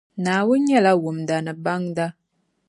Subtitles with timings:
[0.23, 2.05] Naawuni nyɛla wumda ni baŋda.